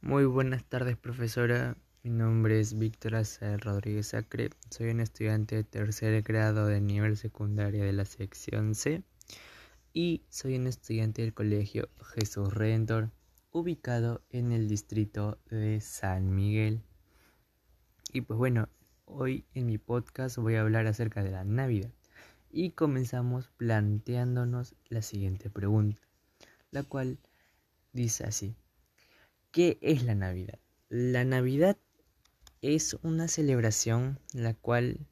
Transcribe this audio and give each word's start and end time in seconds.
Muy 0.00 0.26
buenas 0.26 0.64
tardes, 0.64 0.96
profesora. 0.96 1.76
Mi 2.04 2.10
nombre 2.10 2.60
es 2.60 2.78
Víctor 2.78 3.16
Acer 3.16 3.60
Rodríguez 3.60 4.14
Acre. 4.14 4.50
Soy 4.70 4.90
un 4.90 5.00
estudiante 5.00 5.56
de 5.56 5.64
tercer 5.64 6.22
grado 6.22 6.66
de 6.66 6.80
nivel 6.80 7.16
secundaria 7.16 7.84
de 7.84 7.92
la 7.92 8.04
sección 8.04 8.76
C 8.76 9.02
y 9.92 10.22
soy 10.28 10.54
un 10.54 10.68
estudiante 10.68 11.22
del 11.22 11.34
colegio 11.34 11.88
Jesús 12.14 12.54
Redentor, 12.54 13.10
ubicado 13.50 14.22
en 14.30 14.52
el 14.52 14.68
distrito 14.68 15.40
de 15.50 15.80
San 15.80 16.32
Miguel. 16.32 16.80
Y 18.12 18.20
pues 18.20 18.38
bueno, 18.38 18.68
hoy 19.04 19.46
en 19.52 19.66
mi 19.66 19.78
podcast 19.78 20.38
voy 20.38 20.54
a 20.54 20.60
hablar 20.60 20.86
acerca 20.86 21.24
de 21.24 21.32
la 21.32 21.42
Navidad 21.42 21.90
y 22.50 22.70
comenzamos 22.70 23.48
planteándonos 23.56 24.76
la 24.88 25.02
siguiente 25.02 25.50
pregunta, 25.50 26.00
la 26.70 26.84
cual 26.84 27.18
dice 27.92 28.22
así. 28.22 28.54
¿Qué 29.58 29.76
es 29.82 30.04
la 30.04 30.14
Navidad? 30.14 30.60
La 30.88 31.24
Navidad 31.24 31.76
es 32.62 32.96
una 33.02 33.26
celebración 33.26 34.20
la 34.32 34.54
cual 34.54 35.08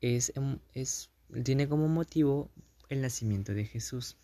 es, 0.00 0.32
em, 0.36 0.60
es, 0.72 1.10
tiene 1.42 1.68
como 1.68 1.88
motivo 1.88 2.48
el 2.90 3.00
nacimiento 3.00 3.54
de 3.54 3.64
Jesús, 3.64 4.16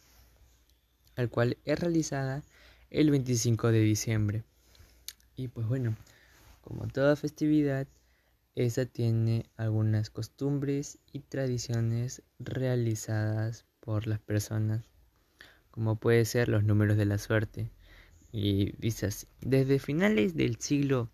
al 1.16 1.28
cual 1.28 1.58
es 1.64 1.76
realizada 1.76 2.44
el 2.90 3.10
25 3.10 3.72
de 3.72 3.80
diciembre. 3.80 4.44
Y 5.34 5.48
pues 5.48 5.66
bueno, 5.66 5.96
como 6.60 6.86
toda 6.86 7.16
festividad, 7.16 7.88
esa 8.54 8.86
tiene 8.86 9.50
algunas 9.56 10.08
costumbres 10.08 11.00
y 11.12 11.18
tradiciones 11.18 12.22
realizadas 12.38 13.64
por 13.80 14.06
las 14.06 14.20
personas, 14.20 14.84
como 15.72 15.96
puede 15.96 16.24
ser 16.26 16.48
los 16.48 16.62
números 16.62 16.96
de 16.96 17.06
la 17.06 17.18
suerte, 17.18 17.72
y 18.30 18.72
dice 18.78 19.06
así, 19.06 19.26
desde 19.40 19.78
finales 19.78 20.34
del 20.34 20.56
siglo 20.56 21.10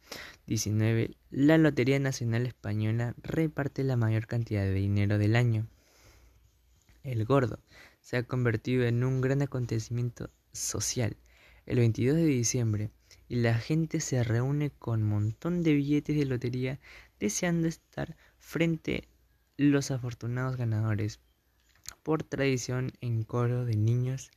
XIX, 0.49 1.17
la 1.31 1.59
Lotería 1.59 1.99
Nacional 1.99 2.47
Española 2.47 3.15
reparte 3.23 3.85
la 3.85 3.97
mayor 3.97 4.27
cantidad 4.27 4.63
de 4.63 4.75
dinero 4.75 5.19
del 5.19 5.37
año. 5.37 5.67
El 7.03 7.25
gordo 7.25 7.61
se 8.01 8.17
ha 8.17 8.23
convertido 8.23 8.85
en 8.85 9.05
un 9.05 9.21
gran 9.21 9.43
acontecimiento 9.43 10.31
social. 10.53 11.17
El 11.67 11.79
22 11.79 12.17
de 12.17 12.27
diciembre, 12.27 12.91
y 13.29 13.37
la 13.37 13.55
gente 13.55 14.01
se 14.01 14.23
reúne 14.23 14.71
con 14.71 15.03
montón 15.03 15.63
de 15.63 15.75
billetes 15.75 16.17
de 16.17 16.27
lotería 16.27 16.81
deseando 17.19 17.69
estar 17.69 18.17
frente 18.39 19.09
los 19.57 19.91
afortunados 19.91 20.57
ganadores. 20.57 21.21
Por 22.03 22.23
tradición 22.23 22.93
en 23.01 23.23
coro 23.23 23.65
de 23.65 23.77
niños 23.77 24.31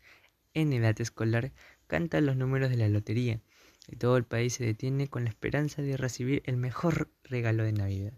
en 0.54 0.74
edad 0.74 1.00
escolar 1.02 1.52
cantan 1.88 2.26
los 2.26 2.36
números 2.36 2.70
de 2.70 2.78
la 2.78 2.90
lotería 2.90 3.42
y 3.88 3.96
todo 3.96 4.18
el 4.18 4.26
país 4.26 4.54
se 4.54 4.66
detiene 4.66 5.08
con 5.08 5.24
la 5.24 5.30
esperanza 5.30 5.82
de 5.82 5.98
recibir 5.98 6.44
el 6.46 6.58
mejor 6.58 7.10
regalo 7.24 7.64
de 7.64 7.74
Navidad. 7.74 8.14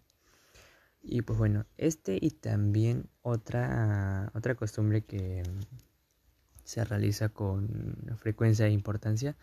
Y 1.02 1.22
pues 1.22 1.40
bueno, 1.40 1.66
este 1.78 2.18
y 2.20 2.32
también 2.32 3.10
otra, 3.22 4.32
otra 4.34 4.56
costumbre 4.56 5.04
que 5.04 5.44
se 6.64 6.84
realiza 6.84 7.30
con 7.30 7.96
frecuencia 8.18 8.68
e 8.68 8.72
importancia 8.72 9.38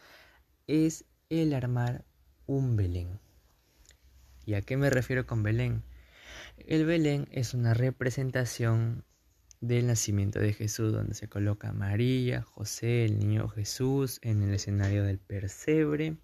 es 0.67 1.05
el 1.31 1.55
armar 1.55 2.05
un 2.47 2.77
Belén. 2.77 3.19
¿Y 4.45 4.55
a 4.55 4.63
qué 4.63 4.77
me 4.77 4.91
refiero 4.91 5.27
con 5.27 5.43
Belén? 5.43 5.83
El 6.59 6.87
Belén 6.87 7.27
es 7.33 7.55
una 7.55 7.75
representación 7.75 9.05
del 9.67 9.87
nacimiento 9.87 10.39
de 10.39 10.53
Jesús, 10.53 10.93
donde 10.93 11.15
se 11.15 11.29
coloca 11.29 11.73
María, 11.73 12.43
José, 12.43 13.05
el 13.05 13.19
niño 13.19 13.49
Jesús 13.49 14.19
en 14.23 14.43
el 14.43 14.55
escenario 14.55 15.05
del 15.05 15.19
percebre 15.19 16.17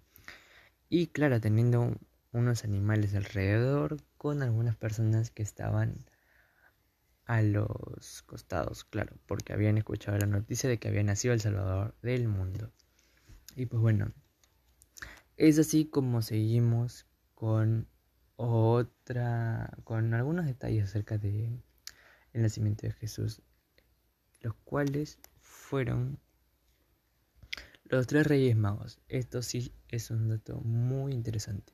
y 0.89 1.07
claro, 1.07 1.41
teniendo 1.41 1.97
unos 2.31 2.63
animales 2.63 3.15
alrededor 3.15 3.97
con 4.17 4.41
algunas 4.41 4.75
personas 4.75 5.31
que 5.31 5.43
estaban 5.43 6.05
a 7.25 7.41
los 7.41 8.21
costados, 8.23 8.83
claro, 8.83 9.15
porque 9.25 9.53
habían 9.53 9.77
escuchado 9.77 10.17
la 10.17 10.27
noticia 10.27 10.69
de 10.69 10.77
que 10.77 10.89
había 10.89 11.03
nacido 11.03 11.33
el 11.33 11.41
Salvador 11.41 11.95
del 12.01 12.27
mundo. 12.27 12.71
Y 13.55 13.65
pues 13.65 13.81
bueno, 13.81 14.11
es 15.37 15.57
así 15.59 15.85
como 15.85 16.21
seguimos 16.21 17.07
con 17.33 17.87
otra, 18.35 19.77
con 19.83 20.13
algunos 20.13 20.45
detalles 20.45 20.85
acerca 20.85 21.17
de 21.17 21.59
el 22.33 22.41
nacimiento 22.41 22.87
de 22.87 22.93
Jesús, 22.93 23.41
los 24.41 24.53
cuales 24.63 25.19
fueron 25.39 26.19
los 27.85 28.07
tres 28.07 28.27
reyes 28.27 28.55
magos. 28.55 28.99
Esto 29.07 29.41
sí 29.41 29.71
es 29.89 30.09
un 30.11 30.29
dato 30.29 30.59
muy 30.61 31.13
interesante. 31.13 31.73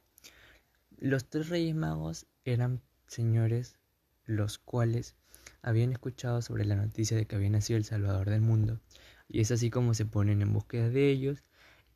Los 0.98 1.30
tres 1.30 1.50
reyes 1.50 1.76
magos 1.76 2.28
eran 2.44 2.82
señores 3.08 3.78
los 4.26 4.58
cuales 4.58 5.16
habían 5.62 5.92
escuchado 5.92 6.42
sobre 6.42 6.66
la 6.66 6.76
noticia 6.76 7.18
de 7.18 7.26
que 7.26 7.36
había 7.36 7.50
nacido 7.50 7.78
el 7.78 7.86
Salvador 7.86 8.30
del 8.30 8.42
mundo. 8.42 8.80
Y 9.28 9.42
es 9.42 9.52
así 9.52 9.70
como 9.70 9.94
se 9.94 10.06
ponen 10.06 10.42
en 10.42 10.54
búsqueda 10.54 10.90
de 10.90 11.10
ellos 11.10 11.44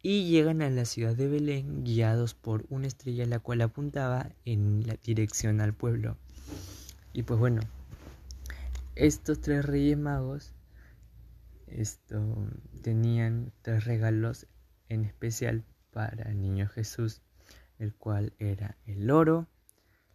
y 0.02 0.30
llegan 0.30 0.62
a 0.62 0.70
la 0.70 0.86
ciudad 0.86 1.16
de 1.16 1.28
Belén 1.28 1.84
guiados 1.84 2.34
por 2.34 2.66
una 2.70 2.88
estrella 2.88 3.26
la 3.26 3.40
cual 3.40 3.62
apuntaba 3.62 4.30
en 4.46 4.86
la 4.86 4.98
dirección 5.04 5.62
al 5.62 5.74
pueblo. 5.74 6.18
Y 7.14 7.24
pues 7.24 7.40
bueno, 7.40 7.62
estos 8.96 9.42
tres 9.42 9.66
reyes 9.66 9.98
magos 9.98 10.54
esto, 11.74 12.48
tenían 12.82 13.52
tres 13.62 13.86
regalos 13.86 14.48
en 14.90 15.06
especial 15.06 15.64
para 15.92 16.30
el 16.30 16.40
niño 16.40 16.68
Jesús, 16.68 17.22
el 17.80 17.96
cual 17.96 18.34
era 18.38 18.78
el 18.86 19.10
oro, 19.10 19.48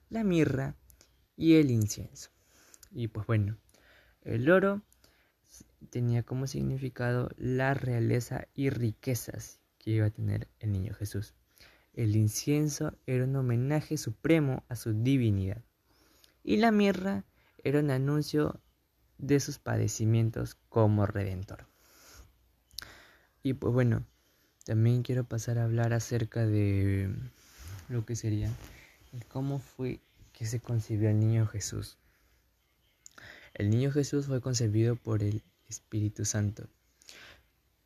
la 0.09 0.23
mirra 0.23 0.77
y 1.37 1.57
el 1.57 1.71
incienso. 1.71 2.31
Y 2.93 3.09
pues 3.09 3.27
bueno, 3.27 3.57
el 4.23 4.51
oro 4.51 4.83
tenía 5.91 6.23
como 6.23 6.47
significado 6.47 7.31
la 7.37 7.75
realeza 7.75 8.47
y 8.55 8.71
riquezas 8.71 9.61
que 9.79 9.91
iba 9.91 10.07
a 10.07 10.11
tener 10.11 10.49
el 10.61 10.73
niño 10.73 10.95
Jesús. 10.95 11.35
El 11.93 12.15
incienso 12.15 12.97
era 13.07 13.25
un 13.25 13.35
homenaje 13.35 13.97
supremo 13.97 14.65
a 14.69 14.77
su 14.77 14.93
divinidad. 14.93 15.65
Y 16.45 16.59
la 16.59 16.71
mirra 16.71 17.25
era 17.65 17.81
un 17.81 17.91
anuncio 17.91 18.61
de 19.19 19.41
sus 19.41 19.59
padecimientos 19.59 20.57
como 20.69 21.07
redentor. 21.07 21.67
Y 23.43 23.55
pues 23.55 23.73
bueno, 23.73 24.05
también 24.65 25.03
quiero 25.03 25.25
pasar 25.25 25.59
a 25.59 25.65
hablar 25.65 25.93
acerca 25.93 26.47
de 26.47 27.11
lo 27.89 28.05
que 28.05 28.17
sería 28.17 28.51
cómo 29.29 29.59
fue 29.59 30.01
que 30.33 30.47
se 30.47 30.61
concibió 30.61 31.11
el 31.11 31.19
niño 31.19 31.47
Jesús. 31.47 31.97
El 33.55 33.71
niño 33.71 33.91
Jesús 33.91 34.27
fue 34.27 34.41
concebido 34.41 34.97
por 34.97 35.23
el 35.23 35.43
Espíritu 35.69 36.25
Santo. 36.25 36.69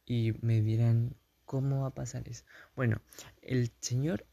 Y 0.04 0.34
me 0.42 0.60
dirán, 0.60 1.14
¿cómo 1.44 1.82
va 1.82 1.88
a 1.88 1.94
pasar 1.94 2.28
eso? 2.28 2.44
Bueno, 2.76 3.00
el 3.40 3.70
Señor, 3.80 4.26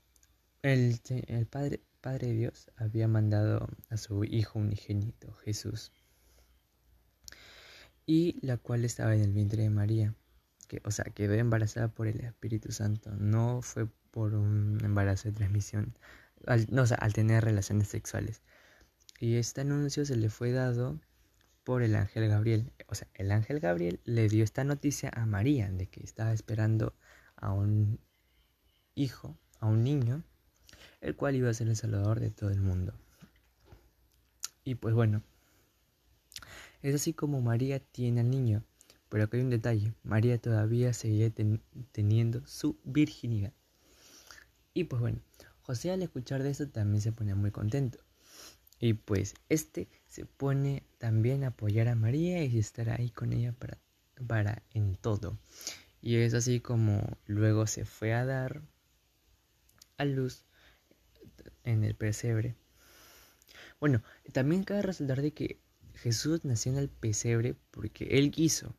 el, 0.64 1.00
el 1.28 1.46
Padre, 1.46 1.82
Padre 2.02 2.32
Dios 2.34 2.70
había 2.76 3.08
mandado 3.08 3.70
a 3.90 3.98
su 3.98 4.24
Hijo 4.24 4.60
unigénito, 4.60 5.34
Jesús, 5.46 5.92
y 8.10 8.44
la 8.44 8.58
cual 8.58 8.86
estaba 8.86 9.14
en 9.14 9.22
el 9.22 9.32
vientre 9.34 9.62
de 9.62 9.70
María, 9.70 10.16
que, 10.68 10.82
o 10.84 10.90
sea, 10.90 11.06
quedó 11.06 11.36
embarazada 11.36 11.90
por 11.90 12.08
el 12.08 12.22
Espíritu 12.22 12.72
Santo, 12.72 13.12
no 13.12 13.62
fue 13.62 13.86
por 14.10 14.34
un 14.34 14.80
embarazo 14.84 15.30
de 15.30 15.36
transmisión, 15.36 15.94
al, 16.48 16.66
no, 16.72 16.82
o 16.82 16.86
sea, 16.88 16.98
al 16.98 17.14
tener 17.14 17.44
relaciones 17.44 17.88
sexuales. 17.90 18.42
Y 19.20 19.36
este 19.36 19.62
anuncio 19.62 20.06
se 20.06 20.16
le 20.16 20.32
fue 20.32 20.52
dado 20.52 21.00
por 21.64 21.84
el 21.84 21.94
ángel 21.96 22.28
Gabriel, 22.28 22.74
o 22.88 22.96
sea, 22.96 23.08
el 23.14 23.32
ángel 23.32 23.60
Gabriel 23.60 24.00
le 24.06 24.28
dio 24.28 24.44
esta 24.44 24.64
noticia 24.64 25.12
a 25.14 25.28
María 25.28 25.70
de 25.70 25.86
que 25.86 26.04
estaba 26.04 26.34
esperando 26.34 26.96
a 27.36 27.54
un 27.54 28.00
hijo, 28.96 29.38
a 29.60 29.68
un 29.68 29.84
niño, 29.84 30.24
el 31.02 31.16
cual 31.16 31.36
iba 31.36 31.52
a 31.52 31.54
ser 31.54 31.68
el 31.68 31.76
salvador 31.76 32.20
de 32.22 32.32
todo 32.32 32.50
el 32.50 32.62
mundo. 32.62 32.96
Y 34.64 34.74
pues 34.74 34.96
bueno, 34.96 35.22
es 36.82 36.96
así 36.96 37.14
como 37.14 37.42
María 37.42 37.80
tiene 37.80 38.22
al 38.22 38.30
niño, 38.30 38.64
pero 39.10 39.24
acá 39.24 39.38
hay 39.38 39.44
un 39.44 39.50
detalle, 39.50 39.94
María 40.04 40.38
todavía 40.38 40.94
seguía 40.94 41.32
teniendo 41.92 42.46
su 42.46 42.80
virginidad. 42.84 43.54
Y 44.74 44.86
pues 44.86 45.02
bueno, 45.02 45.20
José 45.62 45.92
al 45.92 46.02
escuchar 46.04 46.44
de 46.44 46.52
esto 46.52 46.70
también 46.70 47.02
se 47.02 47.12
pone 47.12 47.36
muy 47.36 47.52
contento. 47.52 48.00
Y 48.80 48.94
pues 48.94 49.34
este 49.50 49.90
se 50.08 50.26
pone 50.26 50.84
también 51.00 51.44
a 51.44 51.48
apoyar 51.48 51.90
a 51.90 51.96
María 51.96 52.44
y 52.46 52.58
estar 52.58 52.90
ahí 52.90 53.10
con 53.10 53.34
ella 53.34 53.52
para, 53.52 53.78
para 54.26 54.64
en 54.74 54.96
todo. 54.96 55.38
Y 56.02 56.16
es 56.16 56.34
así 56.34 56.62
como 56.62 57.18
luego 57.26 57.68
se 57.68 57.84
fue 57.84 58.14
a 58.14 58.26
dar 58.26 58.62
a 59.98 60.06
luz 60.06 60.46
en 61.64 61.84
el 61.84 61.96
pesebre. 61.96 62.56
Bueno, 63.80 64.02
también 64.32 64.64
cabe 64.64 64.82
resaltar 64.82 65.22
de 65.22 65.34
que 65.34 65.60
Jesús 66.02 66.46
nació 66.46 66.72
en 66.72 66.78
el 66.78 66.90
pesebre 66.90 67.56
porque 67.72 68.06
Él 68.18 68.32
quiso. 68.32 68.74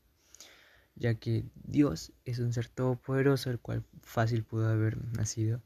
ya 0.94 1.14
que 1.14 1.44
Dios 1.54 2.12
es 2.24 2.38
un 2.40 2.52
ser 2.52 2.68
todopoderoso, 2.68 3.50
el 3.50 3.58
cual 3.58 3.84
fácil 4.02 4.44
pudo 4.44 4.68
haber 4.68 5.02
nacido 5.16 5.62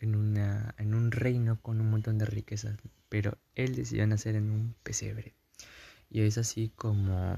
en, 0.00 0.14
una, 0.14 0.74
en 0.78 0.94
un 0.94 1.10
reino 1.10 1.60
con 1.62 1.80
un 1.80 1.90
montón 1.90 2.18
de 2.18 2.26
riquezas, 2.26 2.76
pero 3.08 3.38
Él 3.54 3.74
decidió 3.74 4.06
nacer 4.06 4.36
en 4.36 4.50
un 4.50 4.74
pesebre. 4.82 5.34
Y 6.10 6.22
es 6.22 6.38
así 6.38 6.70
como... 6.76 7.36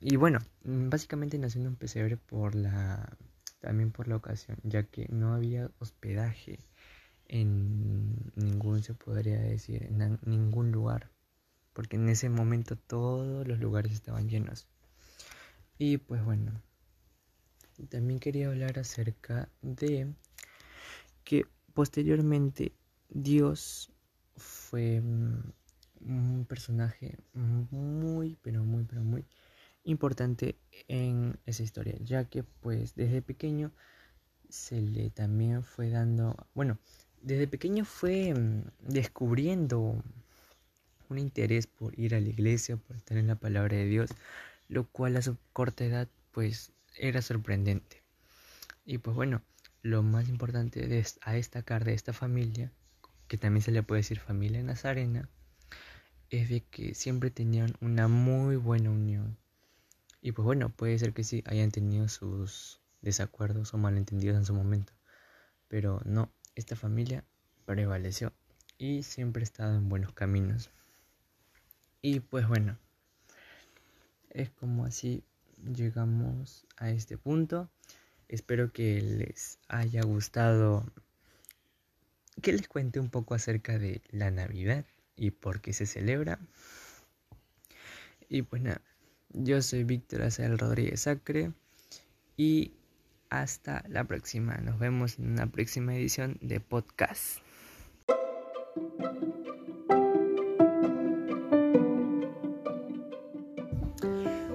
Y 0.00 0.16
bueno, 0.16 0.38
básicamente 0.64 1.38
nació 1.38 1.60
en 1.60 1.68
un 1.68 1.76
pesebre 1.76 2.16
por 2.16 2.54
la... 2.54 3.16
también 3.60 3.90
por 3.92 4.08
la 4.08 4.16
ocasión, 4.16 4.56
ya 4.62 4.84
que 4.84 5.06
no 5.10 5.34
había 5.34 5.70
hospedaje 5.78 6.58
en 7.28 8.16
ningún, 8.36 8.82
se 8.82 8.94
podría 8.94 9.38
decir, 9.38 9.82
en 9.84 10.18
ningún 10.24 10.72
lugar, 10.72 11.10
porque 11.72 11.96
en 11.96 12.08
ese 12.08 12.28
momento 12.28 12.76
todos 12.76 13.46
los 13.46 13.58
lugares 13.58 13.92
estaban 13.92 14.28
llenos. 14.28 14.66
Y 15.78 15.98
pues 15.98 16.24
bueno, 16.24 16.60
también 17.88 18.20
quería 18.20 18.48
hablar 18.48 18.78
acerca 18.78 19.48
de 19.62 20.12
que 21.24 21.46
posteriormente 21.72 22.72
Dios 23.08 23.90
fue 24.36 25.00
mm, 25.00 25.52
un 26.00 26.46
personaje 26.48 27.16
muy, 27.32 28.36
pero 28.42 28.64
muy, 28.64 28.84
pero 28.84 29.02
muy 29.02 29.24
importante 29.84 30.58
en 30.88 31.38
esa 31.46 31.62
historia, 31.62 31.96
ya 32.00 32.24
que 32.24 32.42
pues 32.42 32.94
desde 32.94 33.22
pequeño 33.22 33.72
se 34.48 34.80
le 34.80 35.10
también 35.10 35.62
fue 35.62 35.90
dando, 35.90 36.36
bueno, 36.54 36.78
desde 37.22 37.46
pequeño 37.46 37.84
fue 37.84 38.34
mm, 38.34 38.64
descubriendo 38.80 40.02
un 41.10 41.18
interés 41.18 41.66
por 41.66 41.98
ir 41.98 42.14
a 42.14 42.20
la 42.20 42.28
iglesia, 42.28 42.76
por 42.76 42.96
estar 42.96 43.18
en 43.18 43.26
la 43.26 43.36
palabra 43.36 43.76
de 43.76 43.86
Dios, 43.86 44.10
lo 44.68 44.86
cual 44.88 45.16
a 45.16 45.22
su 45.22 45.36
corta 45.52 45.84
edad 45.84 46.08
pues 46.32 46.72
era 46.96 47.22
sorprendente. 47.22 48.02
Y 48.84 48.98
pues 48.98 49.14
bueno, 49.16 49.42
lo 49.82 50.02
más 50.02 50.28
importante 50.28 50.86
de, 50.86 51.06
a 51.22 51.32
destacar 51.32 51.84
de 51.84 51.94
esta 51.94 52.12
familia, 52.12 52.72
que 53.28 53.38
también 53.38 53.62
se 53.62 53.72
le 53.72 53.82
puede 53.82 54.00
decir 54.00 54.18
familia 54.18 54.62
nazarena, 54.62 55.28
es 56.30 56.48
de 56.48 56.62
que 56.62 56.94
siempre 56.94 57.30
tenían 57.30 57.74
una 57.80 58.08
muy 58.08 58.56
buena 58.56 58.90
unión. 58.90 59.36
Y 60.22 60.32
pues 60.32 60.44
bueno, 60.44 60.68
puede 60.70 60.98
ser 60.98 61.12
que 61.12 61.24
sí 61.24 61.42
hayan 61.46 61.70
tenido 61.70 62.08
sus 62.08 62.80
desacuerdos 63.00 63.72
o 63.74 63.78
malentendidos 63.78 64.36
en 64.36 64.44
su 64.44 64.54
momento, 64.54 64.92
pero 65.68 66.00
no, 66.04 66.30
esta 66.54 66.76
familia 66.76 67.24
prevaleció 67.64 68.32
y 68.78 69.02
siempre 69.02 69.42
ha 69.42 69.44
estado 69.44 69.76
en 69.76 69.88
buenos 69.88 70.12
caminos. 70.12 70.70
Y 72.02 72.20
pues 72.20 72.48
bueno, 72.48 72.78
es 74.30 74.50
como 74.50 74.84
así 74.84 75.22
llegamos 75.74 76.66
a 76.76 76.90
este 76.90 77.18
punto. 77.18 77.68
Espero 78.28 78.72
que 78.72 79.00
les 79.00 79.58
haya 79.68 80.02
gustado 80.02 80.84
que 82.40 82.52
les 82.52 82.68
cuente 82.68 83.00
un 83.00 83.10
poco 83.10 83.34
acerca 83.34 83.78
de 83.78 84.00
la 84.10 84.30
Navidad 84.30 84.84
y 85.16 85.30
por 85.30 85.60
qué 85.60 85.72
se 85.72 85.86
celebra. 85.86 86.38
Y 88.28 88.42
pues 88.42 88.62
nada, 88.62 88.80
yo 89.30 89.60
soy 89.60 89.84
Víctor 89.84 90.22
Azel 90.22 90.58
Rodríguez 90.58 91.02
Sacre 91.02 91.52
y 92.36 92.72
hasta 93.28 93.84
la 93.88 94.04
próxima. 94.04 94.56
Nos 94.56 94.78
vemos 94.78 95.18
en 95.18 95.32
una 95.32 95.46
próxima 95.46 95.94
edición 95.94 96.38
de 96.40 96.60
podcast. 96.60 97.40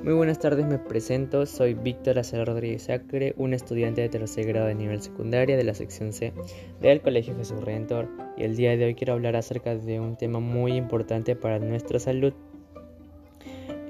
Muy 0.06 0.14
buenas 0.14 0.38
tardes, 0.38 0.68
me 0.68 0.78
presento, 0.78 1.48
soy 1.48 1.74
Víctor 1.74 2.20
Acer 2.20 2.46
Rodríguez 2.46 2.84
Sacre, 2.84 3.34
un 3.38 3.56
estudiante 3.56 4.02
de 4.02 4.10
tercer 4.10 4.46
grado 4.46 4.68
de 4.68 4.76
nivel 4.76 5.02
secundaria 5.02 5.58
de 5.58 5.64
la 5.64 5.74
sección 5.74 6.14
C 6.14 6.32
del 6.80 7.02
Colegio 7.02 7.36
Jesús 7.36 7.60
Redentor. 7.64 8.08
Y 8.38 8.44
el 8.44 8.56
día 8.56 8.78
de 8.78 8.86
hoy 8.86 8.94
quiero 8.94 9.14
hablar 9.14 9.36
acerca 9.36 9.76
de 9.76 10.00
un 10.00 10.16
tema 10.16 10.40
muy 10.40 10.74
importante 10.74 11.36
para 11.36 11.58
nuestra 11.58 11.98
salud, 11.98 12.34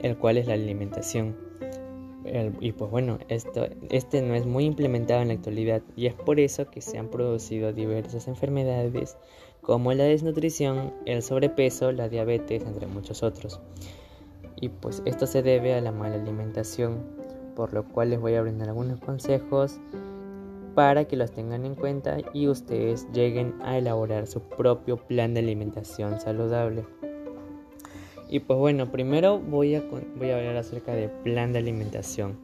el 0.03 0.15
cual 0.15 0.37
es 0.37 0.47
la 0.47 0.53
alimentación. 0.53 1.35
y 2.61 2.71
pues 2.71 2.89
bueno, 2.89 3.19
esto, 3.27 3.67
este 3.89 4.21
no 4.21 4.35
es 4.35 4.45
muy 4.45 4.63
implementado 4.63 5.21
en 5.21 5.27
la 5.27 5.33
actualidad 5.33 5.81
y 5.97 6.05
es 6.05 6.13
por 6.13 6.39
eso 6.39 6.71
que 6.71 6.79
se 6.79 6.97
han 6.97 7.09
producido 7.09 7.73
diversas 7.73 8.29
enfermedades 8.29 9.17
como 9.59 9.91
la 9.91 10.05
desnutrición, 10.05 10.93
el 11.05 11.21
sobrepeso, 11.23 11.91
la 11.91 12.07
diabetes, 12.07 12.63
entre 12.63 12.87
muchos 12.87 13.21
otros 13.21 13.59
y 14.59 14.69
pues 14.69 15.01
esto 15.05 15.27
se 15.27 15.41
debe 15.41 15.73
a 15.73 15.81
la 15.81 15.91
mala 15.91 16.15
alimentación, 16.15 17.03
por 17.55 17.73
lo 17.73 17.83
cual 17.85 18.11
les 18.11 18.19
voy 18.19 18.35
a 18.35 18.41
brindar 18.41 18.69
algunos 18.69 18.99
consejos 18.99 19.79
para 20.75 21.05
que 21.05 21.15
los 21.15 21.31
tengan 21.31 21.65
en 21.65 21.75
cuenta 21.75 22.17
y 22.33 22.47
ustedes 22.47 23.07
lleguen 23.13 23.55
a 23.63 23.77
elaborar 23.77 24.27
su 24.27 24.41
propio 24.41 24.97
plan 24.97 25.33
de 25.33 25.39
alimentación 25.39 26.19
saludable. 26.19 26.85
Y 28.29 28.39
pues 28.39 28.59
bueno, 28.59 28.91
primero 28.91 29.39
voy 29.39 29.75
a, 29.75 29.83
voy 30.17 30.31
a 30.31 30.37
hablar 30.37 30.57
acerca 30.57 30.93
del 30.93 31.09
plan 31.09 31.53
de 31.53 31.59
alimentación. 31.59 32.37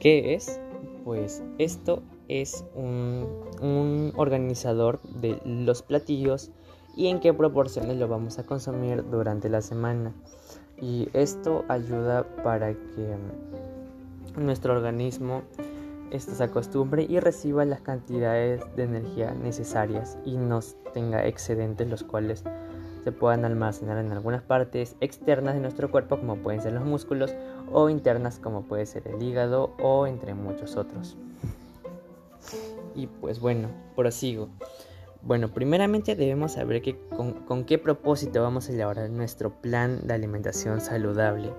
¿Qué 0.00 0.34
es? 0.34 0.60
Pues 1.04 1.42
esto 1.58 2.02
es 2.28 2.64
un, 2.74 3.26
un 3.60 4.12
organizador 4.16 5.00
de 5.02 5.40
los 5.44 5.82
platillos 5.82 6.50
y 6.96 7.08
en 7.08 7.20
qué 7.20 7.32
proporciones 7.32 7.96
lo 7.96 8.08
vamos 8.08 8.38
a 8.38 8.46
consumir 8.46 9.04
durante 9.08 9.48
la 9.48 9.60
semana 9.60 10.14
y 10.80 11.08
esto 11.12 11.64
ayuda 11.68 12.24
para 12.42 12.72
que 12.72 13.16
nuestro 14.36 14.74
organismo 14.74 15.42
esto 16.10 16.34
se 16.34 16.44
acostumbre 16.44 17.06
y 17.08 17.20
reciba 17.20 17.64
las 17.64 17.80
cantidades 17.80 18.62
de 18.76 18.84
energía 18.84 19.32
necesarias 19.34 20.16
y 20.24 20.36
nos 20.36 20.76
tenga 20.94 21.26
excedentes 21.26 21.88
los 21.88 22.02
cuales 22.02 22.44
se 23.04 23.12
puedan 23.12 23.44
almacenar 23.44 23.98
en 23.98 24.12
algunas 24.12 24.42
partes 24.42 24.96
externas 25.00 25.54
de 25.54 25.60
nuestro 25.60 25.90
cuerpo 25.90 26.18
como 26.18 26.36
pueden 26.36 26.62
ser 26.62 26.72
los 26.72 26.84
músculos 26.84 27.34
o 27.72 27.88
internas 27.90 28.38
como 28.38 28.62
puede 28.62 28.86
ser 28.86 29.06
el 29.08 29.22
hígado 29.22 29.74
o 29.80 30.06
entre 30.06 30.34
muchos 30.34 30.76
otros. 30.76 31.16
Y 32.94 33.06
pues 33.06 33.38
bueno, 33.38 33.68
prosigo. 33.94 34.48
Bueno, 35.22 35.52
primeramente 35.52 36.14
debemos 36.14 36.52
saber 36.52 36.80
que 36.80 36.96
con, 37.08 37.64
qué 37.64 37.76
propósito 37.78 38.40
vamos 38.42 38.68
a 38.68 38.72
elaborar 38.72 39.10
nuestro 39.10 39.60
plan 39.60 40.06
de 40.06 40.14
alimentación 40.14 40.80
saludable, 40.80 41.52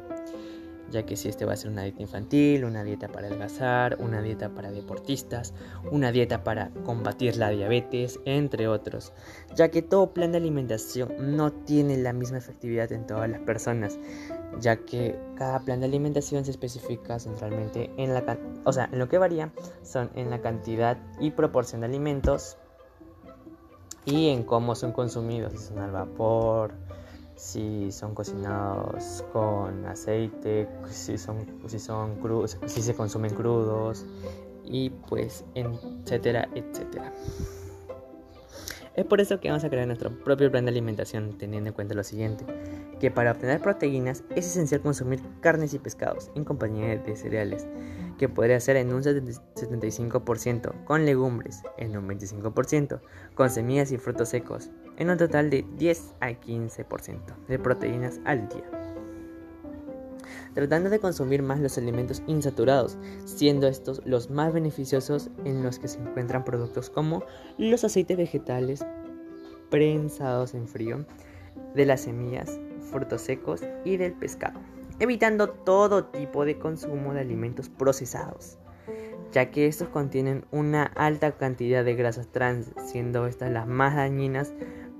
ya 0.89 1.05
que 1.05 1.17
si 1.17 1.27
este 1.27 1.43
va 1.43 1.53
a 1.53 1.57
ser 1.57 1.69
una 1.69 1.83
dieta 1.83 2.01
infantil, 2.01 2.63
una 2.63 2.85
dieta 2.85 3.09
para 3.09 3.27
adelgazar, 3.27 3.97
una 3.99 4.21
dieta 4.21 4.49
para 4.55 4.71
deportistas, 4.71 5.53
una 5.91 6.13
dieta 6.13 6.43
para 6.45 6.71
combatir 6.85 7.35
la 7.35 7.49
diabetes, 7.49 8.21
entre 8.23 8.69
otros, 8.69 9.11
ya 9.55 9.67
que 9.69 9.81
todo 9.81 10.13
plan 10.13 10.31
de 10.31 10.37
alimentación 10.37 11.35
no 11.35 11.51
tiene 11.51 11.97
la 11.97 12.13
misma 12.13 12.37
efectividad 12.37 12.93
en 12.93 13.05
todas 13.05 13.29
las 13.29 13.41
personas, 13.41 13.99
ya 14.61 14.77
que 14.77 15.19
cada 15.35 15.59
plan 15.59 15.81
de 15.81 15.87
alimentación 15.87 16.45
se 16.45 16.51
especifica 16.51 17.19
centralmente 17.19 17.91
en 17.97 18.13
la, 18.13 18.39
o 18.63 18.71
sea, 18.71 18.89
en 18.91 18.99
lo 18.99 19.09
que 19.09 19.17
varía 19.17 19.51
son 19.83 20.09
en 20.15 20.29
la 20.29 20.39
cantidad 20.39 20.97
y 21.19 21.31
proporción 21.31 21.81
de 21.81 21.87
alimentos 21.87 22.57
y 24.09 24.29
en 24.29 24.43
cómo 24.43 24.75
son 24.75 24.91
consumidos, 24.91 25.53
si 25.53 25.59
son 25.59 25.79
al 25.79 25.91
vapor, 25.91 26.73
si 27.35 27.91
son 27.91 28.15
cocinados 28.15 29.23
con 29.31 29.85
aceite, 29.85 30.67
si 30.89 31.17
son, 31.17 31.45
si 31.67 31.79
son 31.79 32.17
si 32.65 32.81
se 32.81 32.95
consumen 32.95 33.33
crudos 33.33 34.05
y 34.65 34.89
pues 34.89 35.45
etcétera, 35.55 36.49
etcétera. 36.55 37.13
Es 38.99 39.05
por 39.05 39.21
eso 39.21 39.39
que 39.39 39.47
vamos 39.47 39.63
a 39.63 39.69
crear 39.69 39.87
nuestro 39.87 40.11
propio 40.11 40.51
plan 40.51 40.65
de 40.65 40.71
alimentación 40.71 41.37
teniendo 41.37 41.69
en 41.69 41.73
cuenta 41.73 41.95
lo 41.95 42.03
siguiente, 42.03 42.43
que 42.99 43.09
para 43.09 43.31
obtener 43.31 43.61
proteínas 43.61 44.25
es 44.35 44.45
esencial 44.45 44.81
consumir 44.81 45.21
carnes 45.39 45.73
y 45.73 45.79
pescados 45.79 46.29
en 46.35 46.43
compañía 46.43 46.97
de 46.97 47.15
cereales, 47.15 47.65
que 48.17 48.27
podría 48.27 48.59
ser 48.59 48.75
en 48.75 48.91
un 48.91 49.01
75%, 49.01 50.83
con 50.83 51.05
legumbres 51.05 51.63
en 51.77 51.95
un 51.95 52.09
25%, 52.09 52.99
con 53.35 53.49
semillas 53.49 53.93
y 53.93 53.97
frutos 53.97 54.27
secos, 54.27 54.69
en 54.97 55.09
un 55.09 55.17
total 55.17 55.49
de 55.49 55.65
10 55.77 56.15
a 56.19 56.31
15% 56.31 57.47
de 57.47 57.57
proteínas 57.57 58.19
al 58.25 58.49
día 58.49 58.78
tratando 60.53 60.89
de 60.89 60.99
consumir 60.99 61.43
más 61.43 61.59
los 61.59 61.77
alimentos 61.77 62.21
insaturados, 62.27 62.97
siendo 63.25 63.67
estos 63.67 64.01
los 64.05 64.29
más 64.29 64.53
beneficiosos 64.53 65.29
en 65.45 65.63
los 65.63 65.79
que 65.79 65.87
se 65.87 65.99
encuentran 65.99 66.43
productos 66.43 66.89
como 66.89 67.23
los 67.57 67.83
aceites 67.83 68.17
vegetales 68.17 68.85
prensados 69.69 70.53
en 70.53 70.67
frío, 70.67 71.05
de 71.75 71.85
las 71.85 72.01
semillas, 72.01 72.59
frutos 72.91 73.21
secos 73.21 73.61
y 73.85 73.97
del 73.97 74.13
pescado, 74.13 74.59
evitando 74.99 75.49
todo 75.49 76.05
tipo 76.05 76.45
de 76.45 76.57
consumo 76.57 77.13
de 77.13 77.21
alimentos 77.21 77.69
procesados 77.69 78.57
ya 79.31 79.51
que 79.51 79.67
estos 79.67 79.89
contienen 79.89 80.45
una 80.51 80.83
alta 80.83 81.31
cantidad 81.33 81.85
de 81.85 81.95
grasas 81.95 82.27
trans, 82.27 82.71
siendo 82.85 83.27
estas 83.27 83.51
las 83.51 83.67
más 83.67 83.95
dañinas 83.95 84.53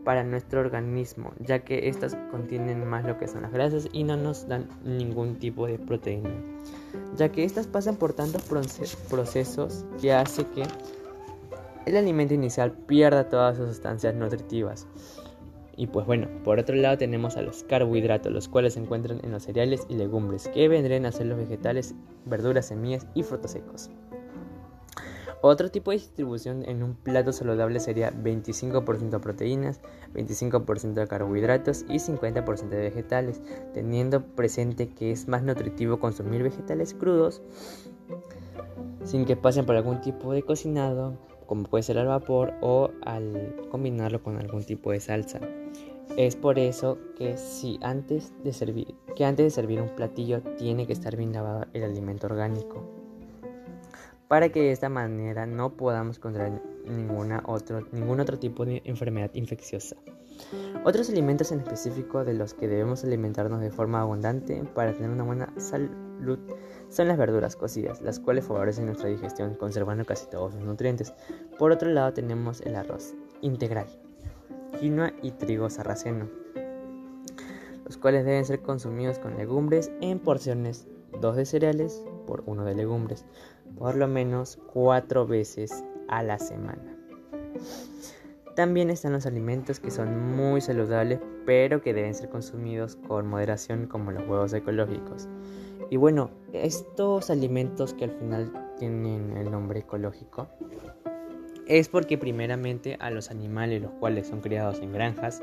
para 0.10 0.24
nuestro 0.24 0.62
organismo, 0.62 1.34
ya 1.38 1.60
que 1.60 1.88
estas 1.88 2.18
contienen 2.32 2.84
más 2.84 3.06
lo 3.06 3.20
que 3.20 3.28
son 3.28 3.44
las 3.44 3.52
grasas 3.52 3.88
y 3.94 4.04
no 4.04 4.18
nos 4.18 4.48
dan 4.48 4.68
ningún 4.84 5.36
tipo 5.38 5.68
de 5.68 5.78
proteína, 5.78 6.32
ya 7.16 7.30
que 7.30 7.44
estas 7.44 7.68
pasan 7.68 7.96
por 7.96 8.14
tantos 8.14 8.42
procesos 9.08 9.86
que 10.02 10.12
hace 10.12 10.46
que 10.46 10.64
el 11.86 11.96
alimento 11.96 12.34
inicial 12.34 12.72
pierda 12.72 13.30
todas 13.30 13.58
sus 13.58 13.68
sustancias 13.68 14.16
nutritivas. 14.16 14.88
Y 15.78 15.86
pues 15.86 16.08
bueno, 16.08 16.28
por 16.44 16.58
otro 16.58 16.76
lado 16.76 16.98
tenemos 16.98 17.38
a 17.38 17.44
los 17.44 17.62
carbohidratos, 17.62 18.34
los 18.34 18.48
cuales 18.48 18.74
se 18.74 18.80
encuentran 18.80 19.20
en 19.22 19.30
los 19.30 19.44
cereales 19.44 19.86
y 19.90 19.94
legumbres, 19.94 20.48
que 20.48 20.68
vendrían 20.70 21.06
a 21.06 21.12
ser 21.12 21.28
los 21.28 21.38
vegetales, 21.38 21.94
verduras, 22.26 22.66
semillas 22.66 23.06
y 23.14 23.22
frutos 23.22 23.52
secos. 23.52 23.92
Otro 25.42 25.72
tipo 25.72 25.92
de 25.92 25.98
distribución 25.98 26.66
en 26.68 26.84
un 26.84 26.96
plato 26.96 27.32
saludable 27.32 27.80
sería 27.80 28.12
25% 28.12 29.22
proteínas, 29.22 29.80
25% 30.14 30.94
de 30.94 31.08
carbohidratos 31.08 31.86
y 31.88 32.00
50% 32.00 32.68
de 32.68 32.78
vegetales, 32.78 33.42
teniendo 33.74 34.22
presente 34.22 34.90
que 34.90 35.12
es 35.12 35.30
más 35.30 35.42
nutritivo 35.44 36.00
consumir 36.00 36.44
vegetales 36.44 36.94
crudos 36.94 37.42
sin 39.06 39.26
que 39.26 39.38
pasen 39.38 39.66
por 39.66 39.78
algún 39.78 40.02
tipo 40.02 40.34
de 40.34 40.44
cocinado, 40.44 41.18
como 41.46 41.64
puede 41.64 41.84
ser 41.84 41.98
al 41.98 42.08
vapor 42.08 42.54
o 42.62 42.92
al 43.06 43.56
combinarlo 43.72 44.22
con 44.22 44.38
algún 44.38 44.66
tipo 44.66 44.92
de 44.92 45.00
salsa. 45.00 45.40
Es 46.18 46.36
por 46.36 46.60
eso 46.60 46.98
que 47.18 47.38
si 47.38 47.80
antes 47.82 48.34
de 48.44 48.52
servir, 48.52 48.94
que 49.16 49.24
antes 49.24 49.46
de 49.46 49.52
servir 49.52 49.82
un 49.82 49.96
platillo 49.96 50.42
tiene 50.58 50.86
que 50.86 50.94
estar 50.94 51.16
bien 51.16 51.32
lavado 51.32 51.66
el 51.74 51.84
alimento 51.84 52.28
orgánico 52.28 52.99
para 54.30 54.50
que 54.50 54.62
de 54.62 54.72
esta 54.72 54.90
manera 54.90 55.48
no 55.48 55.76
podamos 55.76 56.20
contraer 56.20 56.62
ninguna 56.86 57.42
otro, 57.48 57.82
ningún 57.92 58.20
otro 58.20 58.38
tipo 58.38 58.64
de 58.64 58.84
enfermedad 58.86 59.32
infecciosa. 59.34 59.98
Otros 60.86 61.10
alimentos 61.10 61.52
en 61.52 61.62
específico 61.62 62.24
de 62.24 62.36
los 62.36 62.54
que 62.54 62.68
debemos 62.68 63.04
alimentarnos 63.04 63.60
de 63.60 63.72
forma 63.72 64.02
abundante 64.02 64.64
para 64.76 64.94
tener 64.94 65.10
una 65.10 65.24
buena 65.24 65.52
salud 65.58 66.38
son 66.90 67.08
las 67.08 67.18
verduras 67.18 67.56
cocidas, 67.56 68.02
las 68.02 68.20
cuales 68.20 68.46
favorecen 68.46 68.86
nuestra 68.86 69.10
digestión 69.10 69.56
conservando 69.56 70.06
casi 70.06 70.28
todos 70.30 70.54
sus 70.54 70.62
nutrientes. 70.62 71.12
Por 71.58 71.72
otro 71.72 71.90
lado 71.90 72.14
tenemos 72.14 72.62
el 72.62 72.76
arroz 72.76 73.16
integral, 73.42 73.88
quinoa 74.80 75.12
y 75.24 75.32
trigo 75.32 75.72
sarraceno, 75.72 76.30
los 77.84 77.98
cuales 77.98 78.26
deben 78.26 78.46
ser 78.46 78.62
consumidos 78.62 79.18
con 79.18 79.38
legumbres 79.38 79.92
en 80.02 80.20
porciones 80.20 80.88
2 81.20 81.36
de 81.36 81.46
cereales 81.46 82.06
por 82.28 82.44
1 82.46 82.64
de 82.64 82.76
legumbres 82.76 83.26
por 83.78 83.96
lo 83.96 84.08
menos 84.08 84.58
cuatro 84.74 85.26
veces 85.28 85.84
a 86.08 86.24
la 86.24 86.40
semana. 86.40 86.98
También 88.56 88.90
están 88.90 89.14
los 89.14 89.26
alimentos 89.26 89.80
que 89.80 89.92
son 89.92 90.36
muy 90.36 90.60
saludables 90.60 91.20
pero 91.46 91.82
que 91.82 91.94
deben 91.94 92.14
ser 92.14 92.30
consumidos 92.30 92.96
con 93.08 93.26
moderación 93.26 93.88
como 93.88 94.12
los 94.12 94.28
huevos 94.28 94.54
ecológicos. 94.54 95.28
Y 95.90 95.98
bueno, 95.98 96.30
estos 96.54 97.30
alimentos 97.30 97.94
que 97.96 98.04
al 98.04 98.12
final 98.12 98.52
tienen 98.78 99.36
el 99.36 99.50
nombre 99.50 99.80
ecológico 99.80 100.48
es 101.66 101.90
porque 101.90 102.18
primeramente 102.18 102.98
a 103.00 103.10
los 103.10 103.32
animales 103.32 103.82
los 103.82 103.92
cuales 103.94 104.28
son 104.28 104.42
criados 104.42 104.80
en 104.80 104.92
granjas 104.92 105.42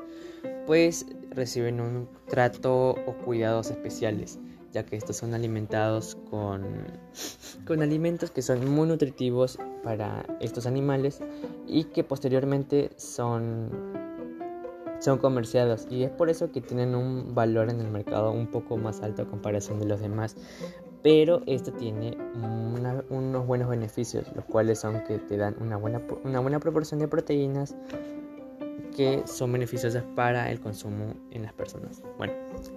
pues 0.67 1.07
reciben 1.31 1.81
un 1.81 2.09
trato 2.29 2.91
o 2.91 3.17
cuidados 3.25 3.71
especiales 3.71 4.39
ya 4.77 4.85
que 4.85 4.95
estos 4.95 5.17
son 5.17 5.33
alimentados 5.33 6.19
con, 6.29 6.63
con 7.67 7.81
alimentos 7.81 8.31
que 8.31 8.43
son 8.43 8.71
muy 8.71 8.87
nutritivos 8.87 9.59
para 9.83 10.27
estos 10.39 10.67
animales 10.67 11.21
y 11.67 11.85
que 11.85 12.05
posteriormente 12.05 12.91
son, 12.97 13.71
son 15.01 15.17
comerciados. 15.17 15.87
Y 15.89 16.03
es 16.03 16.11
por 16.11 16.29
eso 16.29 16.53
que 16.53 16.61
tienen 16.61 16.95
un 16.95 17.35
valor 17.35 17.71
en 17.71 17.81
el 17.81 17.89
mercado 17.89 18.33
un 18.33 18.49
poco 18.49 18.77
más 18.77 19.01
alto 19.01 19.23
a 19.23 19.25
comparación 19.25 19.81
de 19.81 19.87
los 19.87 19.99
demás. 19.99 20.37
Pero 21.03 21.41
esto 21.47 21.73
tiene 21.73 22.19
unos 23.09 23.47
buenos 23.47 23.71
beneficios 23.71 24.27
los 24.35 24.45
cuales 24.45 24.81
son 24.81 25.05
que 25.05 25.17
te 25.17 25.39
dan 25.39 25.57
una 25.59 25.79
buena, 25.79 26.03
una 26.25 26.41
buena 26.41 26.61
proporción 26.61 27.01
de 27.01 27.09
proteínas 27.09 27.75
que 28.97 29.23
son 29.27 29.53
beneficiosas 29.53 30.03
para 30.15 30.51
el 30.51 30.59
consumo 30.59 31.15
en 31.31 31.43
las 31.43 31.53
personas. 31.53 32.03
Bueno, 32.17 32.33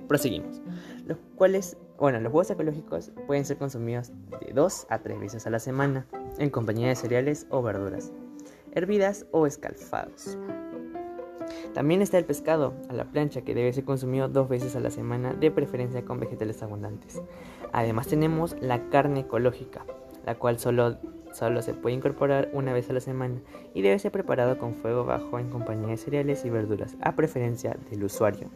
proseguimos. 0.08 0.62
Los 1.06 1.18
cuales, 1.36 1.78
bueno, 1.98 2.20
los 2.20 2.34
huevos 2.34 2.50
ecológicos 2.50 3.12
pueden 3.26 3.46
ser 3.46 3.58
consumidos 3.58 4.12
de 4.42 4.54
2 4.54 4.88
a 4.90 5.00
3 5.00 5.20
veces 5.20 5.48
a 5.48 5.50
la 5.50 5.60
semana 5.60 6.06
en 6.38 6.50
compañía 6.50 6.90
de 6.90 6.96
cereales 6.96 7.48
o 7.50 7.62
verduras, 7.62 8.12
hervidas 8.74 9.26
o 9.32 9.48
escalfados. 9.48 10.38
También 11.74 12.02
está 12.02 12.18
el 12.18 12.26
pescado 12.26 12.74
a 12.90 12.94
la 12.94 13.06
plancha 13.06 13.42
que 13.42 13.56
debe 13.56 13.74
ser 13.74 13.86
consumido 13.86 14.28
dos 14.28 14.50
veces 14.50 14.76
a 14.76 14.80
la 14.80 14.92
semana, 14.92 15.34
de 15.34 15.52
preferencia 15.52 16.04
con 16.04 16.20
vegetales 16.20 16.62
abundantes. 16.62 17.22
Además 17.72 18.08
tenemos 18.08 18.56
la 18.62 18.90
carne 18.90 19.22
ecológica, 19.22 19.86
la 20.26 20.36
cual 20.36 20.60
solo 20.60 20.98
Solo 21.32 21.62
se 21.62 21.74
puede 21.74 21.96
incorporar 21.96 22.50
una 22.54 22.74
vez 22.74 22.90
a 22.90 22.94
la 22.94 23.00
semana 23.00 23.40
y 23.74 23.82
debe 23.82 24.00
ser 24.00 24.12
preparado 24.12 24.58
con 24.58 24.76
fuego 24.76 25.06
bajo 25.06 25.40
en 25.40 25.50
compañía 25.50 25.90
de 25.90 25.98
cereales 25.98 26.44
y 26.46 26.50
verduras, 26.50 26.98
a 27.02 27.16
preferencia 27.16 27.78
del 27.90 28.04
usuario. 28.04 28.50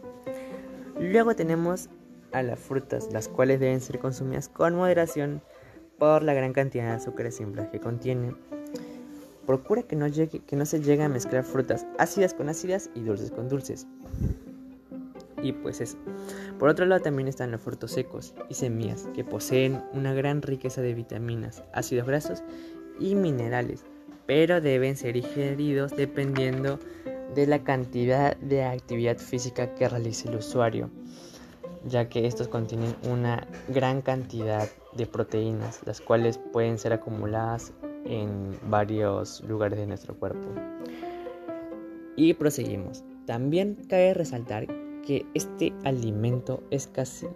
Luego 0.98 1.34
tenemos 1.34 1.88
a 2.32 2.42
las 2.42 2.58
frutas, 2.58 3.08
las 3.12 3.28
cuales 3.28 3.60
deben 3.60 3.80
ser 3.80 3.98
consumidas 3.98 4.48
con 4.48 4.74
moderación 4.74 5.40
por 5.98 6.22
la 6.22 6.34
gran 6.34 6.52
cantidad 6.52 6.84
de 6.84 6.92
azúcares 6.92 7.36
simples 7.36 7.68
que 7.68 7.80
contienen. 7.80 8.36
Procura 9.46 9.82
que 9.82 9.94
no 9.96 10.08
se 10.66 10.80
llegue 10.80 11.02
a 11.02 11.08
mezclar 11.08 11.44
frutas 11.44 11.86
ácidas 11.98 12.34
con 12.34 12.48
ácidas 12.48 12.90
y 12.94 13.00
dulces 13.00 13.30
con 13.30 13.48
dulces. 13.48 13.86
Y 15.44 15.52
pues 15.52 15.82
eso. 15.82 15.98
Por 16.58 16.70
otro 16.70 16.86
lado 16.86 17.02
también 17.02 17.28
están 17.28 17.50
los 17.50 17.60
frutos 17.60 17.92
secos 17.92 18.32
y 18.48 18.54
semillas 18.54 19.06
que 19.14 19.24
poseen 19.24 19.84
una 19.92 20.14
gran 20.14 20.40
riqueza 20.40 20.80
de 20.80 20.94
vitaminas, 20.94 21.62
ácidos 21.74 22.06
grasos 22.06 22.42
y 22.98 23.14
minerales, 23.14 23.84
pero 24.24 24.62
deben 24.62 24.96
ser 24.96 25.18
ingeridos 25.18 25.94
dependiendo 25.94 26.78
de 27.34 27.46
la 27.46 27.62
cantidad 27.62 28.38
de 28.38 28.64
actividad 28.64 29.18
física 29.18 29.74
que 29.74 29.86
realice 29.86 30.30
el 30.30 30.36
usuario, 30.36 30.88
ya 31.84 32.08
que 32.08 32.26
estos 32.26 32.48
contienen 32.48 32.96
una 33.02 33.46
gran 33.68 34.00
cantidad 34.00 34.66
de 34.94 35.06
proteínas, 35.06 35.80
las 35.84 36.00
cuales 36.00 36.38
pueden 36.38 36.78
ser 36.78 36.94
acumuladas 36.94 37.74
en 38.06 38.58
varios 38.70 39.42
lugares 39.42 39.78
de 39.78 39.86
nuestro 39.86 40.14
cuerpo. 40.14 40.48
Y 42.16 42.32
proseguimos. 42.32 43.04
También 43.26 43.76
cabe 43.88 44.14
resaltar 44.14 44.66
que 45.06 45.26
este 45.34 45.72
alimento 45.84 46.62
es 46.70 46.86
casi 46.86 47.26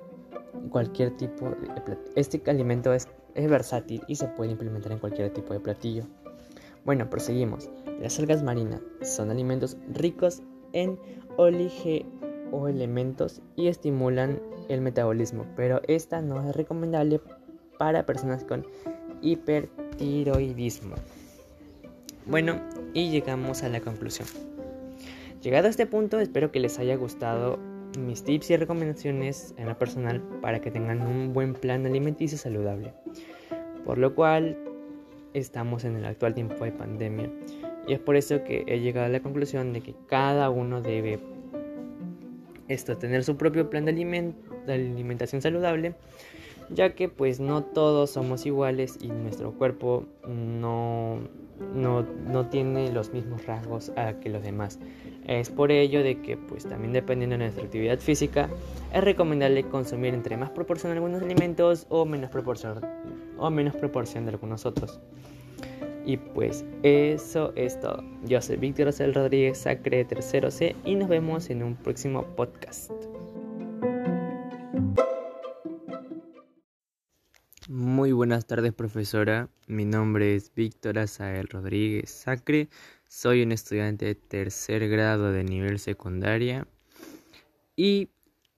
cualquier 0.71 1.17
tipo 1.17 1.51
de 1.51 1.81
platillo. 1.81 2.13
Este 2.17 2.43
alimento 2.51 2.93
es, 2.93 3.09
es 3.35 3.49
versátil 3.49 4.03
y 4.09 4.17
se 4.17 4.27
puede 4.29 4.53
implementar 4.53 4.93
en 4.93 4.99
cualquier 4.99 5.33
tipo 5.33 5.53
de 5.53 5.61
platillo. 5.61 6.05
Bueno, 6.85 7.09
proseguimos. 7.11 7.71
Las 8.01 8.19
algas 8.19 8.43
marinas 8.43 8.81
son 9.03 9.31
alimentos 9.31 9.77
ricos 9.93 10.43
en 10.73 10.99
elementos 12.69 13.43
y 13.57 13.69
estimulan 13.69 14.41
el 14.69 14.81
metabolismo, 14.81 15.47
pero 15.55 15.81
esta 15.87 16.21
no 16.23 16.43
es 16.49 16.57
recomendable 16.57 17.21
para 17.79 18.07
personas 18.07 18.45
con 18.45 18.67
hipertiroidismo. 19.23 20.97
Bueno, 22.27 22.61
y 22.95 23.11
llegamos 23.11 23.63
a 23.63 23.69
la 23.69 23.81
conclusión. 23.81 24.29
Llegado 25.43 25.69
a 25.69 25.71
este 25.71 25.87
punto, 25.87 26.19
espero 26.19 26.51
que 26.51 26.59
les 26.59 26.79
haya 26.79 26.97
gustado 26.97 27.59
mis 27.99 28.25
tips 28.25 28.51
y 28.51 28.57
recomendaciones 28.57 29.55
en 29.57 29.69
lo 29.69 29.79
personal 29.79 30.21
para 30.43 30.61
que 30.61 30.71
tengan 30.71 31.01
un 31.03 31.33
buen 31.33 31.55
plan 31.55 31.87
alimenticio 31.87 32.37
saludable. 32.37 32.93
Por 33.85 33.99
lo 33.99 34.15
cual, 34.15 34.59
estamos 35.35 35.85
en 35.85 35.97
el 35.97 36.05
actual 36.05 36.35
tiempo 36.35 36.65
de 36.65 36.73
pandemia 36.73 37.31
y 37.87 37.93
es 37.93 38.01
por 38.01 38.17
eso 38.17 38.43
que 38.45 38.65
he 38.67 38.81
llegado 38.81 39.07
a 39.07 39.11
la 39.11 39.21
conclusión 39.21 39.73
de 39.73 39.81
que 39.81 39.95
cada 40.07 40.51
uno 40.51 40.83
debe 40.83 41.21
esto, 42.67 42.99
tener 42.99 43.25
su 43.25 43.37
propio 43.37 43.71
plan 43.71 43.85
de, 43.85 43.93
de 44.67 44.73
alimentación 44.73 45.41
saludable 45.41 45.95
ya 46.71 46.95
que 46.95 47.09
pues 47.09 47.41
no 47.41 47.63
todos 47.65 48.11
somos 48.11 48.47
iguales 48.47 48.99
y 49.01 49.09
nuestro 49.09 49.53
cuerpo 49.53 50.05
no, 50.27 51.19
no, 51.75 52.03
no, 52.03 52.47
tiene 52.49 52.93
los 52.93 53.13
mismos 53.13 53.47
rasgos 53.47 53.93
que 54.21 54.29
los 54.29 54.43
demás. 54.43 54.79
Es 55.27 55.51
por 55.51 55.71
ello 55.71 56.03
de 56.03 56.21
que 56.21 56.37
pues 56.37 56.67
también 56.67 56.93
dependiendo 56.93 57.35
de 57.35 57.45
nuestra 57.45 57.65
actividad 57.65 57.99
física 57.99 58.49
es 58.93 59.05
recomendable 59.05 59.63
consumir 59.65 60.15
entre 60.15 60.37
más 60.37 60.51
proporción 60.51 60.93
de 60.93 60.99
algunos 60.99 61.23
alimentos 61.23 61.87
o 61.91 62.05
menos 62.05 62.31
proporción, 62.31 62.81
o 63.37 63.51
menos 63.51 63.77
proporción 63.77 64.25
de 64.25 64.33
algunos 64.33 64.65
otros. 64.67 65.01
Y 66.07 66.17
pues 66.17 66.65
eso 66.83 67.53
es 67.55 67.79
todo. 67.81 68.03
Yo 68.25 68.41
soy 68.41 68.57
Víctor 68.57 68.89
Ocel 68.89 69.13
Rodríguez, 69.13 69.59
Sacre 69.59 70.07
Tercero 70.07 70.51
C 70.51 70.75
y 70.87 70.95
nos 70.95 71.09
vemos 71.09 71.51
en 71.51 71.63
un 71.63 71.77
próximo 71.77 72.23
podcast. 72.35 72.91
Buenas 77.81 78.45
tardes, 78.45 78.73
profesora. 78.73 79.49
Mi 79.69 79.85
nombre 79.85 80.35
es 80.35 80.53
Víctor 80.53 80.99
Azael 80.99 81.47
Rodríguez 81.47 82.11
Sacre. 82.11 82.69
Soy 83.07 83.43
un 83.43 83.53
estudiante 83.53 84.05
de 84.05 84.15
tercer 84.17 84.89
grado 84.89 85.31
de 85.31 85.45
nivel 85.45 85.79
secundaria 85.79 86.67
y 87.77 88.09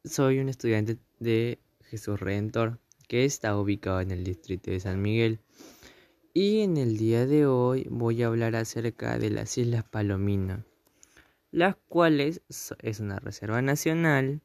soy 0.05 0.39
un 0.39 0.49
estudiante 0.49 0.97
de 1.19 1.59
Jesús 1.83 2.19
Redentor, 2.19 2.79
que 3.09 3.27
está 3.27 3.59
ubicado 3.59 4.01
en 4.01 4.11
el 4.11 4.25
distrito 4.25 4.71
de 4.71 4.81
San 4.81 5.03
Miguel. 5.03 5.41
Y 6.33 6.61
en 6.61 6.79
el 6.79 6.97
día 6.97 7.27
de 7.27 7.45
hoy 7.45 7.87
voy 7.91 8.23
a 8.23 8.29
hablar 8.29 8.57
acerca 8.57 9.19
de 9.19 9.29
las 9.29 9.59
Islas 9.59 9.85
Palomino, 9.85 10.65
las 11.51 11.77
cuales 11.89 12.41
es 12.49 13.01
una 13.01 13.19
reserva 13.19 13.61
nacional 13.61 14.41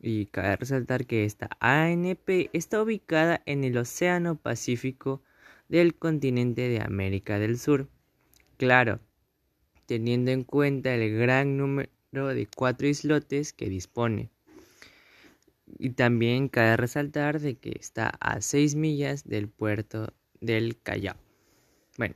y 0.00 0.26
cabe 0.26 0.56
resaltar 0.56 1.06
que 1.06 1.24
esta 1.24 1.50
ANP 1.60 2.50
está 2.52 2.82
ubicada 2.82 3.42
en 3.46 3.64
el 3.64 3.76
Océano 3.78 4.36
Pacífico 4.36 5.22
del 5.68 5.94
continente 5.94 6.68
de 6.68 6.80
América 6.80 7.38
del 7.38 7.58
Sur. 7.58 7.88
Claro, 8.56 9.00
teniendo 9.86 10.30
en 10.30 10.44
cuenta 10.44 10.94
el 10.94 11.18
gran 11.18 11.56
número 11.56 11.88
de 12.12 12.48
cuatro 12.54 12.86
islotes 12.86 13.52
que 13.52 13.68
dispone. 13.68 14.30
Y 15.78 15.90
también 15.90 16.48
cabe 16.48 16.76
resaltar 16.76 17.40
de 17.40 17.56
que 17.56 17.76
está 17.78 18.08
a 18.20 18.40
6 18.40 18.74
millas 18.74 19.24
del 19.24 19.48
puerto 19.48 20.14
del 20.40 20.80
Callao. 20.80 21.16
Bueno, 21.98 22.14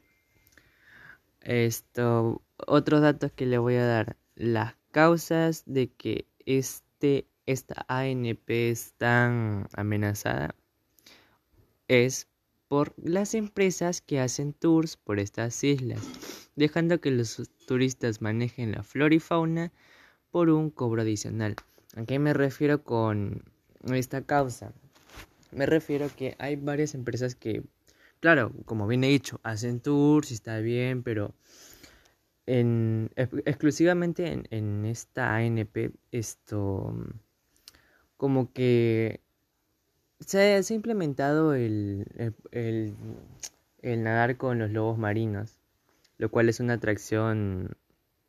esto, 1.40 2.42
otros 2.56 3.02
datos 3.02 3.32
que 3.32 3.46
le 3.46 3.58
voy 3.58 3.74
a 3.74 3.86
dar. 3.86 4.16
Las 4.34 4.74
causas 4.90 5.64
de 5.66 5.90
que 5.90 6.26
este 6.46 7.26
esta 7.46 7.84
ANP 7.88 8.70
es 8.70 8.92
tan 8.94 9.68
amenazada 9.74 10.54
es 11.88 12.28
por 12.68 12.94
las 12.96 13.34
empresas 13.34 14.00
que 14.00 14.18
hacen 14.18 14.54
tours 14.54 14.96
por 14.96 15.18
estas 15.18 15.62
islas, 15.62 16.00
dejando 16.56 17.00
que 17.00 17.10
los 17.10 17.42
turistas 17.66 18.22
manejen 18.22 18.72
la 18.72 18.82
flora 18.82 19.14
y 19.14 19.18
fauna 19.20 19.72
por 20.30 20.48
un 20.48 20.70
cobro 20.70 21.02
adicional. 21.02 21.56
¿A 21.96 22.04
qué 22.04 22.18
me 22.18 22.32
refiero 22.32 22.82
con 22.82 23.44
esta 23.92 24.22
causa? 24.22 24.72
Me 25.50 25.66
refiero 25.66 26.08
que 26.16 26.34
hay 26.38 26.56
varias 26.56 26.94
empresas 26.94 27.34
que, 27.34 27.62
claro, 28.20 28.52
como 28.64 28.86
bien 28.86 29.04
he 29.04 29.08
dicho, 29.08 29.38
hacen 29.42 29.80
tours 29.80 30.30
y 30.30 30.34
está 30.34 30.58
bien, 30.60 31.02
pero 31.02 31.34
en, 32.46 33.10
exclusivamente 33.16 34.32
en, 34.32 34.46
en 34.50 34.86
esta 34.86 35.36
ANP 35.36 35.90
esto 36.10 36.96
como 38.22 38.52
que 38.52 39.20
se, 40.20 40.54
ha 40.54 40.72
implementado 40.72 41.54
el, 41.54 42.06
el, 42.52 42.94
nadar 43.82 44.36
con 44.36 44.60
los 44.60 44.70
lobos 44.70 44.96
marinos, 44.96 45.58
lo 46.18 46.30
cual 46.30 46.48
es 46.48 46.60
una 46.60 46.74
atracción 46.74 47.76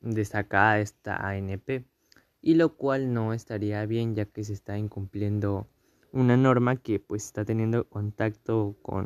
destacada 0.01 0.77
de 0.77 0.81
esta 0.81 1.17
ANP, 1.17 1.85
y 2.41 2.55
lo 2.55 2.75
cual 2.75 3.13
no 3.13 3.33
estaría 3.33 3.85
bien 3.85 4.15
ya 4.15 4.25
que 4.25 4.43
se 4.43 4.53
está 4.53 4.79
incumpliendo 4.79 5.67
una 6.11 6.37
norma 6.37 6.75
que 6.75 6.99
pues 6.99 7.25
está 7.25 7.45
teniendo 7.45 7.87
contacto 7.87 8.75
con 8.81 9.05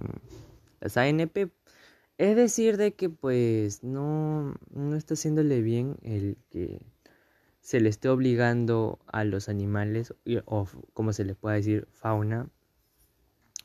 las 0.79 0.95
ANP. 0.95 1.51
Es 2.17 2.37
decir, 2.37 2.77
de 2.77 2.93
que 2.93 3.09
pues 3.09 3.83
no, 3.83 4.55
no 4.69 4.95
está 4.95 5.15
haciéndole 5.15 5.61
bien 5.61 5.97
el 6.01 6.37
que 6.49 6.79
se 7.67 7.81
le 7.81 7.89
esté 7.89 8.07
obligando 8.07 8.97
a 9.07 9.25
los 9.25 9.49
animales, 9.49 10.13
o 10.45 10.67
como 10.93 11.11
se 11.11 11.25
les 11.25 11.35
puede 11.35 11.57
decir, 11.57 11.85
fauna, 11.91 12.47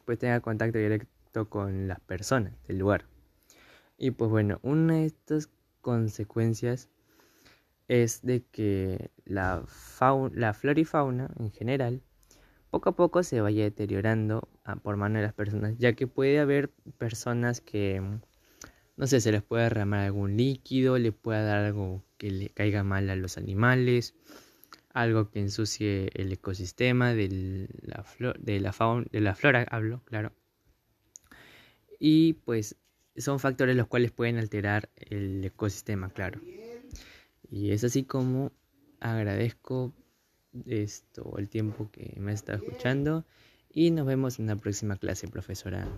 pues 0.04 0.18
tenga 0.18 0.40
contacto 0.40 0.76
directo 0.76 1.49
con 1.49 1.87
las 1.87 2.00
personas 2.00 2.52
del 2.66 2.78
lugar. 2.78 3.04
Y 3.97 4.11
pues 4.11 4.28
bueno, 4.28 4.59
una 4.64 4.94
de 4.94 5.06
estas 5.06 5.50
consecuencias 5.82 6.88
es 7.87 8.23
de 8.23 8.42
que 8.42 9.12
la, 9.25 9.62
fauna, 9.68 10.35
la 10.35 10.52
flora 10.52 10.80
y 10.80 10.85
fauna 10.85 11.30
en 11.38 11.52
general 11.52 12.02
poco 12.71 12.88
a 12.88 12.97
poco 12.97 13.23
se 13.23 13.40
vaya 13.40 13.62
deteriorando 13.62 14.49
ah, 14.64 14.75
por 14.75 14.97
mano 14.97 15.21
de 15.21 15.26
las 15.26 15.32
personas, 15.32 15.78
ya 15.78 15.92
que 15.92 16.09
puede 16.09 16.40
haber 16.40 16.73
personas 16.99 17.61
que 17.61 18.02
no 18.97 19.06
sé, 19.06 19.21
se 19.21 19.32
les 19.32 19.42
puede 19.42 19.64
derramar 19.64 20.00
algún 20.00 20.37
líquido, 20.37 20.99
le 20.99 21.12
puede 21.12 21.44
dar 21.44 21.64
algo 21.64 22.02
que 22.23 22.31
le 22.31 22.50
caiga 22.50 22.85
mal 22.85 23.11
a 23.11 23.17
los 23.17 23.37
animales, 23.37 24.14
algo 24.91 25.28
que 25.28 25.41
ensucie 25.41 26.08
el 26.15 26.30
ecosistema 26.30 27.15
de 27.15 27.69
la, 27.82 28.06
de 28.39 28.61
la, 28.61 28.73
fauna, 28.73 29.04
de 29.11 29.21
la 29.21 29.35
flora, 29.35 29.67
hablo, 29.69 30.04
claro. 30.04 30.32
Y 31.99 32.35
pues 32.35 32.76
son 33.17 33.41
factores 33.41 33.75
los 33.75 33.89
cuales 33.89 34.13
pueden 34.13 34.39
alterar 34.39 34.89
el 34.95 35.45
ecosistema, 35.45 36.11
claro. 36.11 36.41
Y 37.50 37.73
es 37.73 37.82
así 37.82 38.04
como 38.04 38.52
agradezco 39.00 39.93
esto, 40.67 41.37
el 41.39 41.49
tiempo 41.49 41.91
que 41.91 42.15
me 42.21 42.30
ha 42.30 42.35
estado 42.35 42.58
escuchando 42.58 43.26
y 43.69 43.91
nos 43.91 44.06
vemos 44.06 44.39
en 44.39 44.47
la 44.47 44.54
próxima 44.54 44.95
clase, 44.95 45.26
profesora. 45.26 45.89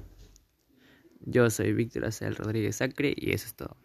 Yo 1.21 1.51
soy 1.51 1.75
Víctor 1.75 2.07
Acel 2.07 2.35
Rodríguez 2.35 2.77
Sacre 2.77 3.13
y 3.15 3.33
eso 3.33 3.47
es 3.47 3.55
todo. 3.55 3.77